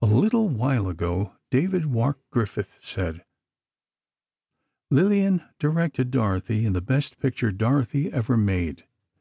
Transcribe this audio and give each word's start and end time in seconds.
A 0.00 0.06
little 0.06 0.46
while 0.48 0.88
ago 0.88 1.34
David 1.50 1.86
Wark 1.86 2.20
Griffith 2.30 2.76
said: 2.78 3.24
"Lillian 4.92 5.42
directed 5.58 6.12
Dorothy 6.12 6.64
in 6.64 6.72
the 6.72 6.80
best 6.80 7.18
picture 7.18 7.50
Dorothy 7.50 8.08
ever 8.12 8.36
made. 8.36 8.86